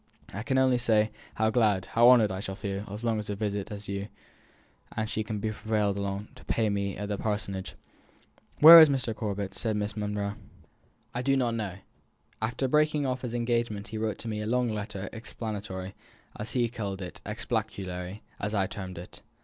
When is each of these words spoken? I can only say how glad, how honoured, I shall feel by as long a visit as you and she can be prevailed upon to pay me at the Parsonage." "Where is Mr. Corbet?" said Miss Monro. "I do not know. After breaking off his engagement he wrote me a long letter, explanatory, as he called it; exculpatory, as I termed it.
I 0.33 0.41
can 0.41 0.57
only 0.57 0.79
say 0.79 1.11
how 1.35 1.51
glad, 1.51 1.85
how 1.85 2.09
honoured, 2.09 2.31
I 2.31 2.39
shall 2.39 2.55
feel 2.55 2.81
by 2.85 2.91
as 2.93 3.03
long 3.03 3.19
a 3.19 3.35
visit 3.35 3.69
as 3.71 3.87
you 3.87 4.07
and 4.97 5.07
she 5.07 5.23
can 5.23 5.37
be 5.37 5.51
prevailed 5.51 5.95
upon 5.95 6.29
to 6.33 6.43
pay 6.43 6.71
me 6.71 6.97
at 6.97 7.07
the 7.07 7.19
Parsonage." 7.19 7.75
"Where 8.61 8.79
is 8.79 8.89
Mr. 8.89 9.15
Corbet?" 9.15 9.53
said 9.53 9.75
Miss 9.75 9.95
Monro. 9.95 10.37
"I 11.13 11.21
do 11.21 11.37
not 11.37 11.53
know. 11.53 11.75
After 12.41 12.67
breaking 12.67 13.05
off 13.05 13.21
his 13.21 13.35
engagement 13.35 13.89
he 13.89 13.99
wrote 13.99 14.25
me 14.25 14.41
a 14.41 14.47
long 14.47 14.69
letter, 14.69 15.07
explanatory, 15.13 15.93
as 16.35 16.53
he 16.53 16.67
called 16.67 17.03
it; 17.03 17.21
exculpatory, 17.23 18.23
as 18.39 18.55
I 18.55 18.65
termed 18.65 18.97
it. 18.97 19.21